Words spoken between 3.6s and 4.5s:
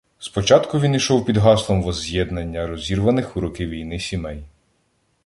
війни сімей.